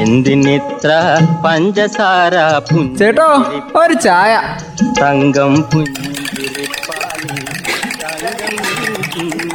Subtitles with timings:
[0.00, 0.90] എന്തിനിത്ര
[1.44, 2.34] പഞ്ചസാര
[2.98, 3.28] ചേട്ടോ
[3.76, 4.32] ഒരു ചായ.
[5.00, 5.54] തങ്കം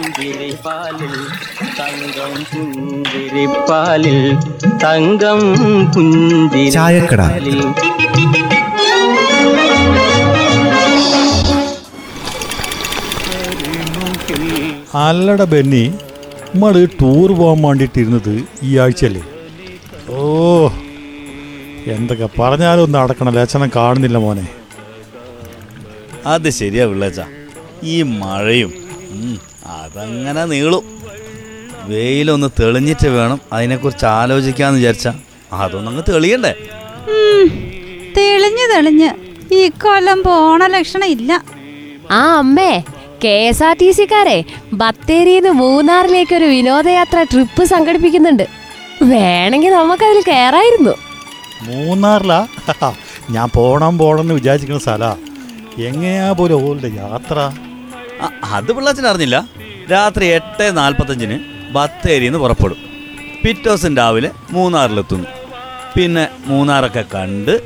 [0.08, 1.14] പുഞ്ചിരിപ്പാലിൽ
[1.80, 4.20] തങ്കം പുഞ്ചിരിപ്പാലിൽ
[4.84, 5.42] തങ്കം
[5.96, 7.60] പുഞ്ചിരിപ്പാലിൽ
[15.00, 15.84] അല്ലട ബെന്നി
[16.54, 18.34] നമ്മൾ ടൂർ പോകാൻ വേണ്ടിയിട്ടിരുന്നത്
[18.64, 19.24] ഈ ആഴ്ചയല്ലേ?
[20.16, 20.26] ഓ
[21.94, 24.46] എന്തൊക്കെ പറഞ്ഞാലും ഒന്ന് അടക്കണം ലക്ഷണം കാണുന്നില്ല മോനെ.
[26.34, 27.22] അത് ശരിയാ പിള്ളേച്ച.
[27.84, 28.72] ഈ മഴയും
[29.78, 30.84] അതങ്ങനെ നീളും.
[31.90, 35.08] വെയിലൊന്ന് തെളിഞ്ഞിട്ട് വേണം അതിനെക്കുറിച്ച് ആലോചിക്കാന്ന് വിചാരിച്ച.
[35.54, 36.54] അതൊന്നങ്ങ് തെളിയണ്ടേ?
[38.18, 39.10] തെളിഞ്ഞ് തെളിഞ്ഞ്
[39.60, 41.32] ഈ കൊല്ലം പോണ ലക്ഷണം ഇല്ല.
[42.12, 42.72] ആ അമ്മേ
[43.24, 44.38] കെ എസ് ആർ ടി സിക്കാരെ
[44.82, 48.46] ബത്തേരിന്ന് മൂന്നാറിലേക്ക് ഒരു വിനോദയാത്ര ട്രിപ്പ് സംഘടിപ്പിക്കുന്നുണ്ട്.
[49.02, 50.96] വേണമെങ്കിൽ നമുക്കതിൽ കയറായിരുന്നു
[51.64, 52.48] മൂന്നാറിലാ?
[53.30, 55.16] ഞാൻ പോണം പോണം എന്ന് വിചാരിക്കുന്ന സ്ഥലാ.
[55.78, 57.40] എങ്ങനെയാ പോലെ ഓളുടെ യാത്ര?
[58.22, 59.48] ആ, അത് പിള്ളാച്ചൻ അറിഞ്ഞില്ല.
[59.92, 61.40] രാത്രി എട്ട് നാൽപ്പത്തഞ്ചിന്
[61.72, 62.78] ബത്തേരിയിൽ നിന്ന് പുറപ്പെടും.
[63.46, 65.26] പിറ്റേ ദിവസം രാവിലെ മൂന്നാറിലെത്തുന്നു.
[65.98, 67.62] പിന്നെ മൂന്നാറൊക്കെ കണ്ട്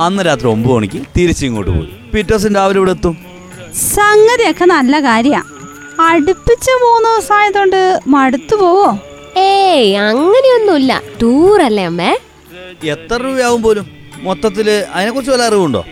[0.00, 1.90] അന്ന് രാത്രി ഒമ്പത് മണിക്ക് തിരിച്ചിങ്ങോട്ട് പോയി.
[2.14, 3.18] പിറ്റേ ദിവസം രാവിലെ ഇവിടെ എത്തും.
[3.94, 5.42] സംഗതിയൊക്കെ നല്ല കാര്യാ.
[6.00, 8.98] അടുപ്പിച്ച മൂന്ന് ദിവസമായതുകൊണ്ട് മടുത്തു പോവോ?
[9.38, 10.92] ഏയ് അങ്ങനെയൊന്നുമില്ല.
[11.20, 12.10] ടൂറല്ലേ അമ്മേ?
[12.94, 13.86] എത്ര രൂപയാവും പോലും?
[14.26, 15.82] മൊത്തത്തിൽ അതിനെ കുറിച്ച് വല്ല അറിവുണ്ടോ?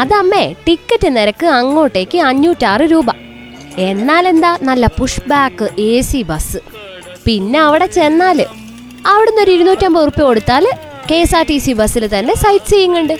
[0.00, 3.08] അതമ്മേ ടിക്കറ്റ് നിരക്ക് അങ്ങോട്ടേക്ക് അഞ്ഞൂറ്റാറ് രൂപ.
[3.90, 6.60] എന്നാൽ എന്താ നല്ല push back A C bus
[7.26, 8.38] പിന്നെ അവിടെ ചെന്നാൽ
[9.12, 10.64] അവിടുന്ന് ഒരു ഇരുന്നൂറ്റമ്പത് ഉറുപ്പ്യ കൊടുത്താൽ
[11.08, 13.16] K S R T C ബസ്സിൽ തന്നെ സൈറ്റ് സീയിങ് ഉണ്ട്.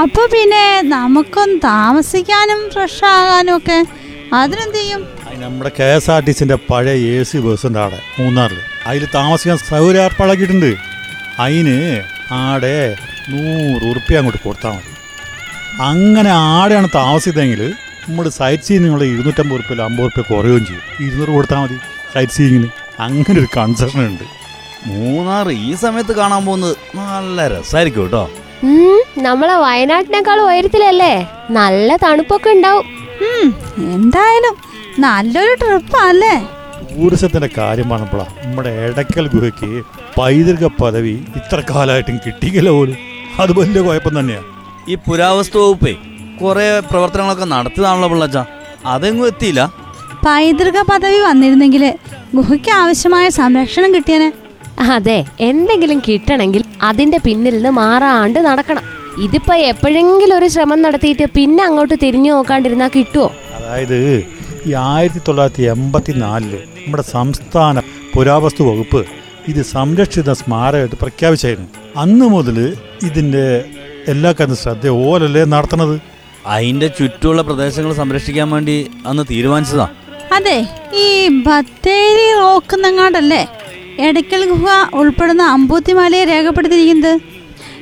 [0.00, 0.62] അപ്പൊ പിന്നെ
[0.94, 3.78] നമുക്കൊന്ന് താമസിക്കാനും ഫ്രഷ് ആകാനും ഒക്കെ
[4.40, 5.02] അതിനെന്ത് ചെയ്യും?
[5.42, 10.02] നമ്മുടെ കെ എസ് ആർ ടി സിന്റെ പഴയ എ സി ബസ്സുണ്ട് അവിടെ മൂന്നാറിൽ അതിൽ താമസിക്കാൻ സൗകര്യം
[10.06, 10.70] ഏർപ്പാടാക്കിയിട്ടുണ്ട്.
[11.44, 11.76] അതിന്
[12.40, 12.78] ആടെ
[13.30, 14.92] നൂറ് ഉറുപ്പ്യ അങ്ങോട്ട് കൊടുത്താൽ മതി.
[15.90, 17.62] അങ്ങനെ ആടെയാണ് താമസിച്ചതെങ്കിൽ
[18.06, 20.82] നമ്മൾ സൈറ്റ് സീയിങ്ങിനുള്ള ഇരുന്നൂറ്റമ്പത് ഉറുപ്പ്യ അമ്പത് ഉറുപ്പ്യ കുറയുകയും ചെയ്യും.
[21.06, 21.78] ഇരുന്നൂറ് കൊടുത്താൽ മതി
[22.14, 22.68] സൈറ്റ് സീയിങ്ങിന്.
[23.06, 24.24] അങ്ങനെ ഒരു കൺസെഷൻ ഉണ്ട്.
[24.90, 28.24] മൂന്നാർ ഈ സമയത്ത് കാണാൻ പോകുന്നത് നല്ല രസമായിരിക്കും കേട്ടോ.
[29.26, 31.14] നമ്മളെ വയനാട്ടിനേക്കാൾ ഉയരത്തിലല്ലേ?
[31.58, 32.86] നല്ല തണുപ്പൊക്കെ ഉണ്ടാവും.
[33.96, 34.54] എന്തായാലും
[35.02, 36.34] നല്ലൊരു ട്രിപ്പാല്ലേ
[36.90, 38.04] ടൂറിസത്തിന്റെ കാര്യമാണ്
[38.44, 39.70] നമ്മുടെ എടക്കൽ ഗുഹയ്ക്ക്
[40.18, 42.98] പൈതൃക പദവി ഇത്ര കാലമായിട്ടും കിട്ടിയില്ല പോലും.
[43.40, 44.48] അത് വലിയ കുഴപ്പം തന്നെയാണ്
[44.92, 45.94] ഈ പുരാവസ്തു വകുപ്പേ
[46.40, 48.38] കുറെ പ്രവർത്തനങ്ങളൊക്കെ നടത്തിയതാണല്ലോ പിള്ളച്ച.
[48.86, 49.60] അതെങ്ങും എത്തിയില്ല.
[50.24, 51.84] പൈതൃക പദവി വന്നിരുന്നെങ്കിൽ
[52.34, 54.28] ഗുഹയ്ക്ക് ആവശ്യമായ സംരക്ഷണം കിട്ടിയനെ.
[54.94, 58.84] അതെ എന്തെങ്കിലും കിട്ടണമെങ്കിൽ അതിന്റെ പിന്നിൽ നിന്ന് മാറാണ്ട് നടക്കണം.
[59.24, 63.26] ഇതിപ്പോ എപ്പോഴെങ്കിലും ഒരു ശ്രമം നടത്തിയിട്ട് പിന്നെ അങ്ങോട്ട് തിരിഞ്ഞു നോക്കാണ്ടിരുന്നാ കിട്ടുമോ
[63.58, 63.98] അതായത്
[64.66, 67.82] ഈ ആയിരത്തി തൊള്ളായിരത്തി എൺപത്തി നാലിൽ നമ്മുടെ സംസ്ഥാന
[68.14, 69.00] പുരാവസ്തു വകുപ്പ്
[69.48, 71.68] ഇത് സംരക്ഷിത സ്മാരകമായിട്ട് പ്രഖ്യാപിച്ചായിരുന്നു.
[71.96, 73.44] അന്ന് മുതൽ ഇതിന്റെ
[74.08, 75.96] എല്ലാ കാര്യത്തിലും ശ്രദ്ധ ഓലല്ലേ നടത്തണത്
[76.46, 79.88] അതിന്റെ ചുറ്റുമുള്ള പ്രദേശങ്ങൾ സംരക്ഷിക്കാൻ വേണ്ടി അന്ന് തീരുമാനിച്ചതാ.
[80.32, 80.58] അതെ
[80.94, 83.42] ഈ ബത്തേരി റോക്കുന്നങ്ങാടല്ലേ
[84.00, 87.20] എടക്കൽ ഗുഹ ഉൾപ്പെടുന്ന അമ്പൂത്തിമലയെ രേഖപ്പെടുത്തിയിരിക്കുന്നത്?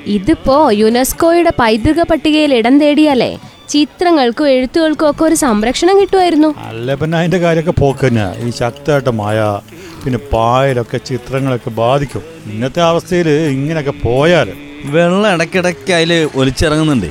[0.06, 3.30] ഇതിപ്പോ യുനെസ്കോയുടെ പൈതൃക പട്ടികയിൽ ഇടം തേടിയാലേ
[3.68, 6.54] ചിത്രങ്ങൾക്കും എഴുത്തുകൾക്കും ഒക്കെ ഒരു സംരക്ഷണം കിട്ടുമായിരുന്നു.
[6.68, 8.26] അല്ല പിന്നെ അതിന്റെ കാര്യമൊക്കെ പോക്ക് തന്നെ.
[8.44, 9.60] ഈ ശക്തമായിട്ട് മായ
[10.04, 12.22] പിന്നെ പായലൊക്കെ ചിത്രങ്ങളൊക്കെ ബാധിക്കും.
[12.46, 14.48] ഇന്നത്തെ അവസ്ഥയിൽ ഇങ്ങനെയൊക്കെ പോയാൽ.
[14.84, 17.10] വെള്ളം ഇടയ്ക്കിടയ്ക്ക് അതിൽ ഒലിച്ചിറങ്ങുന്നുണ്ട്.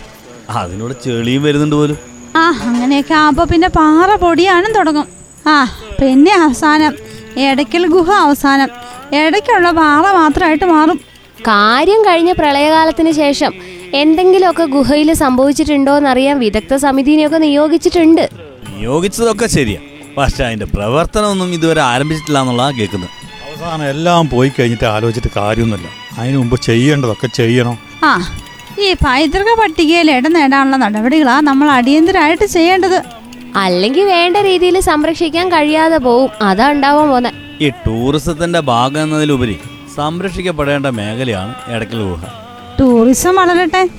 [0.49, 1.97] അതിനോട് ചെളിയും വരുന്നുണ്ട് പോലും.
[2.35, 5.07] ആ അങ്ങനെയൊക്കെ ആകുമ്പോൾ പിന്നെ പാറ പൊടിയാനും തുടങ്ങും.
[5.47, 5.65] ആ
[6.01, 6.93] പിന്നെ അവസാനം
[7.37, 8.69] ഇടയ്ക്കൽ ഗുഹ അവസാനം.
[9.13, 10.97] ഇടയ്ക്കുള്ള പാറ മാത്രമായിട്ട് മാറും.
[11.47, 13.53] കാര്യം കഴിഞ്ഞ പ്രളയകാലത്തിന് ശേഷം
[13.93, 18.29] എന്തെങ്കിലുമൊക്കെ ഗുഹയിൽ സംഭവിച്ചിട്ടുണ്ടോ എന്നറിയാൻ വിദഗ്ധ സമിതിനെയൊക്കെ നിയോഗിച്ചിട്ടുണ്ട്.
[18.69, 19.79] നിയോഗിച്ചതൊക്കെ ശരിയാ.
[20.17, 23.09] പക്ഷെ അതിന്റെ പ്രവർത്തനമൊന്നും ഇതുവരെ ആരംഭിച്ചിട്ടില്ല എന്നുള്ളതാണ് കേൾക്കുന്നത്
[23.47, 25.89] അവസാനം എല്ലാം പോയി കഴിഞ്ഞിട്ട് ആലോചിച്ചിട്ട് കാര്യമൊന്നുമില്ല.
[26.17, 27.77] അതിനു മുമ്പ് ചെയ്യേണ്ടതൊക്കെ ചെയ്യണം.
[28.03, 28.33] ആ
[28.79, 33.01] ഈ പൈതൃക പട്ടികയിൽ ഇടം നേടാനുള്ള നടപടികളാണ് നമ്മൾ അടിയന്തരമായിട്ട് ചെയ്യേണ്ടത്.
[33.55, 36.29] അല്ലെങ്കിൽ വേണ്ട രീതിയിൽ സംരക്ഷിക്കാൻ കഴിയാതെ പോവും.
[36.41, 37.31] അതാ ഉണ്ടാവാൻ പോന്നെ.
[37.61, 39.59] ഈ ടൂറിസത്തിന്റെ ഭാഗം എന്നതിലുപരി
[39.95, 42.40] സംരക്ഷിക്കപ്പെടേണ്ട മേഖലയാണ് എടക്കൽ ഗുഹ.
[42.81, 43.89] ടൂറിസം വളരട്ടെ.